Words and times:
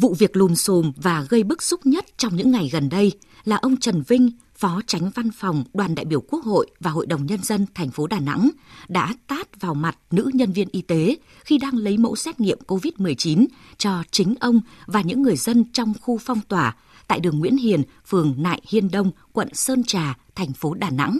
Vụ 0.00 0.14
việc 0.18 0.36
lùm 0.36 0.54
xùm 0.54 0.92
và 0.96 1.26
gây 1.28 1.42
bức 1.42 1.62
xúc 1.62 1.86
nhất 1.86 2.06
trong 2.16 2.36
những 2.36 2.50
ngày 2.50 2.68
gần 2.72 2.88
đây 2.88 3.12
là 3.44 3.56
ông 3.56 3.76
Trần 3.76 4.02
Vinh, 4.08 4.30
Phó 4.54 4.80
Tránh 4.86 5.10
Văn 5.14 5.30
phòng 5.30 5.64
Đoàn 5.74 5.94
đại 5.94 6.04
biểu 6.04 6.20
Quốc 6.20 6.44
hội 6.44 6.66
và 6.80 6.90
Hội 6.90 7.06
đồng 7.06 7.26
Nhân 7.26 7.42
dân 7.42 7.66
thành 7.74 7.90
phố 7.90 8.06
Đà 8.06 8.20
Nẵng 8.20 8.50
đã 8.88 9.14
tát 9.26 9.60
vào 9.60 9.74
mặt 9.74 9.98
nữ 10.10 10.30
nhân 10.34 10.52
viên 10.52 10.68
y 10.72 10.82
tế 10.82 11.16
khi 11.44 11.58
đang 11.58 11.76
lấy 11.76 11.98
mẫu 11.98 12.16
xét 12.16 12.40
nghiệm 12.40 12.58
COVID-19 12.66 13.46
cho 13.78 14.02
chính 14.10 14.34
ông 14.40 14.60
và 14.86 15.00
những 15.00 15.22
người 15.22 15.36
dân 15.36 15.64
trong 15.72 15.92
khu 16.00 16.18
phong 16.18 16.40
tỏa 16.40 16.76
tại 17.08 17.20
đường 17.20 17.38
Nguyễn 17.38 17.56
Hiền, 17.56 17.82
phường 18.06 18.34
Nại 18.38 18.60
Hiên 18.68 18.90
Đông, 18.90 19.10
quận 19.32 19.48
Sơn 19.54 19.84
Trà, 19.84 20.18
thành 20.34 20.52
phố 20.52 20.74
Đà 20.74 20.90
Nẵng. 20.90 21.18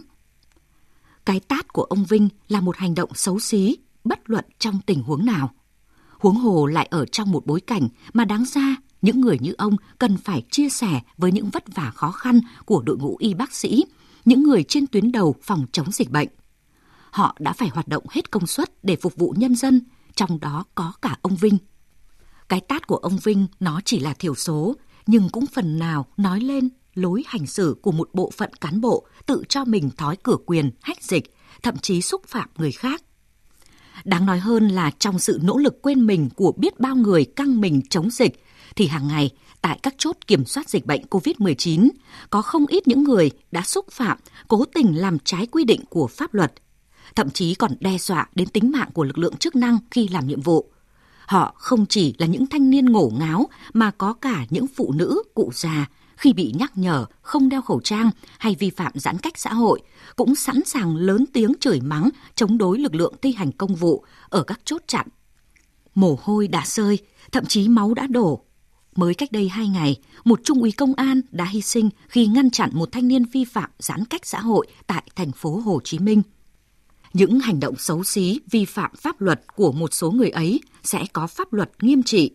Cái 1.26 1.40
tát 1.40 1.72
của 1.72 1.82
ông 1.82 2.04
Vinh 2.04 2.28
là 2.48 2.60
một 2.60 2.76
hành 2.76 2.94
động 2.94 3.10
xấu 3.14 3.38
xí, 3.38 3.76
bất 4.04 4.30
luận 4.30 4.44
trong 4.58 4.80
tình 4.86 5.02
huống 5.02 5.26
nào. 5.26 5.50
Huống 6.20 6.36
hồ 6.36 6.66
lại 6.66 6.88
ở 6.90 7.06
trong 7.06 7.30
một 7.30 7.46
bối 7.46 7.60
cảnh 7.60 7.88
mà 8.12 8.24
đáng 8.24 8.44
ra 8.44 8.76
những 9.02 9.20
người 9.20 9.38
như 9.40 9.54
ông 9.58 9.76
cần 9.98 10.16
phải 10.16 10.42
chia 10.50 10.68
sẻ 10.68 11.00
với 11.18 11.32
những 11.32 11.50
vất 11.50 11.74
vả 11.74 11.90
khó 11.94 12.10
khăn 12.10 12.40
của 12.64 12.82
đội 12.82 12.96
ngũ 12.96 13.16
y 13.18 13.34
bác 13.34 13.54
sĩ, 13.54 13.84
những 14.24 14.42
người 14.42 14.62
trên 14.62 14.86
tuyến 14.86 15.12
đầu 15.12 15.34
phòng 15.42 15.66
chống 15.72 15.92
dịch 15.92 16.10
bệnh. 16.10 16.28
Họ 17.10 17.36
đã 17.38 17.52
phải 17.52 17.68
hoạt 17.68 17.88
động 17.88 18.04
hết 18.10 18.30
công 18.30 18.46
suất 18.46 18.84
để 18.84 18.96
phục 18.96 19.16
vụ 19.16 19.34
nhân 19.36 19.54
dân, 19.54 19.80
trong 20.14 20.40
đó 20.40 20.64
có 20.74 20.92
cả 21.02 21.16
ông 21.22 21.36
Vinh. 21.36 21.58
Cái 22.48 22.60
tát 22.60 22.86
của 22.86 22.96
ông 22.96 23.18
Vinh 23.18 23.46
nó 23.60 23.80
chỉ 23.84 23.98
là 23.98 24.14
thiểu 24.14 24.34
số, 24.34 24.76
nhưng 25.06 25.28
cũng 25.28 25.46
phần 25.46 25.78
nào 25.78 26.06
nói 26.16 26.40
lên 26.40 26.68
lối 26.94 27.24
hành 27.26 27.46
xử 27.46 27.76
của 27.82 27.92
một 27.92 28.10
bộ 28.12 28.30
phận 28.36 28.54
cán 28.54 28.80
bộ 28.80 29.06
tự 29.26 29.42
cho 29.48 29.64
mình 29.64 29.90
thói 29.96 30.16
cửa 30.16 30.36
quyền, 30.46 30.70
hách 30.82 31.02
dịch, 31.02 31.34
thậm 31.62 31.76
chí 31.76 32.02
xúc 32.02 32.22
phạm 32.26 32.48
người 32.56 32.72
khác. 32.72 33.02
Đáng 34.04 34.26
nói 34.26 34.38
hơn 34.38 34.68
là 34.68 34.90
trong 34.98 35.18
sự 35.18 35.40
nỗ 35.42 35.58
lực 35.58 35.82
quên 35.82 36.06
mình 36.06 36.28
của 36.36 36.52
biết 36.56 36.80
bao 36.80 36.96
người 36.96 37.24
căng 37.24 37.60
mình 37.60 37.82
chống 37.90 38.10
dịch, 38.10 38.44
thì 38.76 38.86
hàng 38.86 39.08
ngày 39.08 39.30
tại 39.62 39.78
các 39.82 39.94
chốt 39.98 40.16
kiểm 40.26 40.44
soát 40.44 40.68
dịch 40.68 40.86
bệnh 40.86 41.02
COVID-19 41.10 41.88
có 42.30 42.42
không 42.42 42.66
ít 42.66 42.88
những 42.88 43.04
người 43.04 43.30
đã 43.50 43.62
xúc 43.62 43.86
phạm, 43.90 44.18
cố 44.48 44.64
tình 44.64 44.98
làm 44.98 45.18
trái 45.18 45.46
quy 45.46 45.64
định 45.64 45.80
của 45.90 46.06
pháp 46.06 46.34
luật, 46.34 46.52
thậm 47.16 47.30
chí 47.30 47.54
còn 47.54 47.72
đe 47.80 47.98
dọa 47.98 48.28
đến 48.34 48.48
tính 48.48 48.70
mạng 48.70 48.90
của 48.92 49.04
lực 49.04 49.18
lượng 49.18 49.36
chức 49.36 49.56
năng 49.56 49.78
khi 49.90 50.08
làm 50.08 50.26
nhiệm 50.26 50.40
vụ. 50.40 50.72
Họ 51.26 51.54
không 51.56 51.86
chỉ 51.86 52.14
là 52.18 52.26
những 52.26 52.46
thanh 52.46 52.70
niên 52.70 52.84
ngổ 52.84 53.12
ngáo 53.18 53.48
mà 53.72 53.90
có 53.90 54.12
cả 54.12 54.46
những 54.50 54.66
phụ 54.66 54.92
nữ, 54.92 55.22
cụ 55.34 55.50
già 55.54 55.86
khi 56.20 56.32
bị 56.32 56.52
nhắc 56.58 56.72
nhở 56.78 57.06
không 57.22 57.48
đeo 57.48 57.62
khẩu 57.62 57.80
trang 57.80 58.10
hay 58.38 58.54
vi 58.54 58.70
phạm 58.70 58.92
giãn 58.94 59.18
cách 59.18 59.38
xã 59.38 59.52
hội 59.52 59.80
cũng 60.16 60.34
sẵn 60.34 60.64
sàng 60.64 60.96
lớn 60.96 61.24
tiếng 61.32 61.52
chửi 61.60 61.80
mắng 61.80 62.08
chống 62.34 62.58
đối 62.58 62.78
lực 62.78 62.94
lượng 62.94 63.14
thi 63.22 63.32
hành 63.32 63.52
công 63.52 63.74
vụ 63.74 64.04
ở 64.28 64.42
các 64.42 64.60
chốt 64.64 64.82
chặn. 64.86 65.06
Mồ 65.94 66.18
hôi 66.22 66.48
đã 66.48 66.62
rơi, 66.66 66.98
thậm 67.32 67.44
chí 67.44 67.68
máu 67.68 67.94
đã 67.94 68.06
đổ. 68.06 68.44
Mới 68.96 69.14
cách 69.14 69.32
đây 69.32 69.48
hai 69.48 69.68
ngày, 69.68 69.96
một 70.24 70.40
trung 70.44 70.60
úy 70.60 70.72
công 70.72 70.94
an 70.94 71.20
đã 71.30 71.44
hy 71.44 71.60
sinh 71.60 71.90
khi 72.08 72.26
ngăn 72.26 72.50
chặn 72.50 72.70
một 72.72 72.92
thanh 72.92 73.08
niên 73.08 73.24
vi 73.24 73.44
phạm 73.44 73.70
giãn 73.78 74.04
cách 74.04 74.26
xã 74.26 74.40
hội 74.40 74.66
tại 74.86 75.02
thành 75.16 75.32
phố 75.32 75.56
Hồ 75.64 75.80
Chí 75.84 75.98
Minh. 75.98 76.22
Những 77.12 77.40
hành 77.40 77.60
động 77.60 77.74
xấu 77.78 78.04
xí, 78.04 78.40
vi 78.50 78.64
phạm 78.64 78.90
pháp 78.96 79.20
luật 79.20 79.40
của 79.56 79.72
một 79.72 79.94
số 79.94 80.10
người 80.10 80.30
ấy 80.30 80.60
sẽ 80.82 81.04
có 81.12 81.26
pháp 81.26 81.52
luật 81.52 81.70
nghiêm 81.80 82.02
trị. 82.02 82.30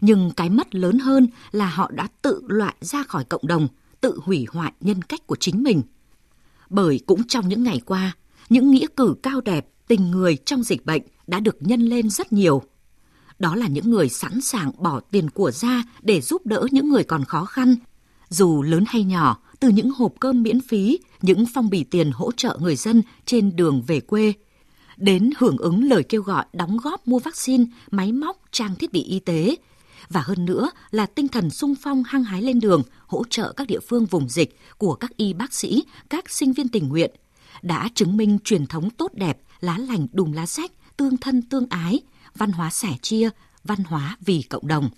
Nhưng 0.00 0.30
cái 0.30 0.50
mất 0.50 0.74
lớn 0.74 0.98
hơn 0.98 1.28
là 1.52 1.66
họ 1.66 1.90
đã 1.90 2.08
tự 2.22 2.42
loại 2.46 2.74
ra 2.80 3.02
khỏi 3.02 3.24
cộng 3.24 3.46
đồng, 3.46 3.68
tự 4.00 4.18
hủy 4.22 4.46
hoại 4.48 4.72
nhân 4.80 5.02
cách 5.02 5.26
của 5.26 5.36
chính 5.36 5.62
mình. 5.62 5.82
Bởi 6.70 7.00
cũng 7.06 7.26
trong 7.26 7.48
những 7.48 7.62
ngày 7.62 7.80
qua, 7.86 8.16
những 8.48 8.70
nghĩa 8.70 8.86
cử 8.96 9.14
cao 9.22 9.40
đẹp, 9.40 9.68
tình 9.88 10.10
người 10.10 10.36
trong 10.36 10.62
dịch 10.62 10.86
bệnh 10.86 11.02
đã 11.26 11.40
được 11.40 11.56
nhân 11.60 11.80
lên 11.80 12.10
rất 12.10 12.32
nhiều. 12.32 12.62
Đó 13.38 13.56
là 13.56 13.68
những 13.68 13.90
người 13.90 14.08
sẵn 14.08 14.40
sàng 14.40 14.72
bỏ 14.78 15.00
tiền 15.00 15.30
của 15.30 15.50
ra 15.50 15.82
để 16.02 16.20
giúp 16.20 16.46
đỡ 16.46 16.66
những 16.70 16.88
người 16.88 17.04
còn 17.04 17.24
khó 17.24 17.44
khăn, 17.44 17.76
dù 18.28 18.62
lớn 18.62 18.84
hay 18.88 19.04
nhỏ, 19.04 19.38
từ 19.60 19.68
những 19.68 19.90
hộp 19.90 20.12
cơm 20.20 20.42
miễn 20.42 20.60
phí, 20.60 20.98
những 21.22 21.44
phong 21.54 21.70
bì 21.70 21.84
tiền 21.84 22.10
hỗ 22.14 22.32
trợ 22.32 22.58
người 22.60 22.76
dân 22.76 23.02
trên 23.26 23.56
đường 23.56 23.82
về 23.86 24.00
quê, 24.00 24.32
đến 24.96 25.30
hưởng 25.38 25.56
ứng 25.56 25.84
lời 25.84 26.02
kêu 26.02 26.22
gọi 26.22 26.44
đóng 26.52 26.76
góp 26.76 27.08
mua 27.08 27.18
vaccine, 27.18 27.64
máy 27.90 28.12
móc, 28.12 28.42
trang 28.50 28.74
thiết 28.74 28.92
bị 28.92 29.02
y 29.02 29.18
tế, 29.18 29.56
và 30.08 30.20
hơn 30.20 30.44
nữa 30.44 30.70
là 30.90 31.06
tinh 31.06 31.28
thần 31.28 31.50
sung 31.50 31.74
phong 31.82 32.02
hăng 32.04 32.24
hái 32.24 32.42
lên 32.42 32.60
đường 32.60 32.82
hỗ 33.06 33.24
trợ 33.30 33.52
các 33.52 33.66
địa 33.66 33.80
phương 33.88 34.06
vùng 34.06 34.28
dịch 34.28 34.58
của 34.78 34.94
các 34.94 35.16
y 35.16 35.32
bác 35.32 35.54
sĩ, 35.54 35.84
các 36.10 36.30
sinh 36.30 36.52
viên 36.52 36.68
tình 36.68 36.88
nguyện 36.88 37.10
đã 37.62 37.88
chứng 37.94 38.16
minh 38.16 38.38
truyền 38.44 38.66
thống 38.66 38.90
tốt 38.90 39.12
đẹp, 39.14 39.38
lá 39.60 39.78
lành 39.78 40.06
đùm 40.12 40.32
lá 40.32 40.46
sách, 40.46 40.72
tương 40.96 41.16
thân 41.16 41.42
tương 41.42 41.66
ái, 41.70 42.00
văn 42.34 42.52
hóa 42.52 42.70
sẻ 42.70 42.96
chia, 43.02 43.30
văn 43.64 43.78
hóa 43.84 44.16
vì 44.20 44.42
cộng 44.42 44.66
đồng. 44.66 44.90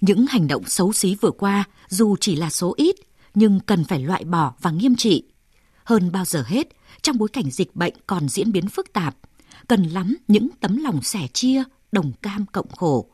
Những 0.00 0.26
hành 0.26 0.48
động 0.48 0.64
xấu 0.66 0.92
xí 0.92 1.14
vừa 1.14 1.30
qua 1.30 1.64
dù 1.88 2.16
chỉ 2.20 2.36
là 2.36 2.50
số 2.50 2.74
ít 2.76 2.96
nhưng 3.34 3.60
cần 3.60 3.84
phải 3.84 4.00
loại 4.00 4.24
bỏ 4.24 4.54
và 4.60 4.70
nghiêm 4.70 4.96
trị. 4.96 5.24
Hơn 5.84 6.12
bao 6.12 6.24
giờ 6.24 6.44
hết, 6.46 6.68
trong 7.02 7.18
bối 7.18 7.28
cảnh 7.28 7.50
dịch 7.50 7.76
bệnh 7.76 7.94
còn 8.06 8.28
diễn 8.28 8.52
biến 8.52 8.68
phức 8.68 8.92
tạp, 8.92 9.16
cần 9.68 9.82
lắm 9.82 10.16
những 10.28 10.48
tấm 10.60 10.76
lòng 10.76 11.02
sẻ 11.02 11.26
chia, 11.32 11.62
đồng 11.92 12.12
cam 12.22 12.46
cộng 12.46 12.68
khổ. 12.68 13.06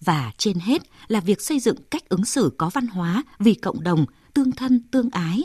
Và 0.00 0.32
trên 0.38 0.58
hết 0.58 0.82
là 1.08 1.20
việc 1.20 1.40
xây 1.40 1.60
dựng 1.60 1.76
cách 1.90 2.08
ứng 2.08 2.24
xử 2.24 2.52
có 2.58 2.70
văn 2.74 2.86
hóa 2.86 3.24
vì 3.38 3.54
cộng 3.54 3.82
đồng, 3.82 4.06
tương 4.34 4.52
thân, 4.52 4.82
tương 4.90 5.10
ái. 5.10 5.42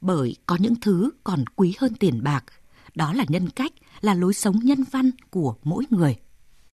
Bởi 0.00 0.36
có 0.46 0.56
những 0.60 0.74
thứ 0.80 1.10
còn 1.24 1.44
quý 1.56 1.74
hơn 1.78 1.94
tiền 1.94 2.22
bạc, 2.22 2.44
đó 2.94 3.12
là 3.12 3.24
nhân 3.28 3.48
cách, 3.48 3.72
là 4.00 4.14
lối 4.14 4.34
sống 4.34 4.58
nhân 4.62 4.84
văn 4.90 5.10
của 5.30 5.54
mỗi 5.62 5.84
người. 5.90 6.16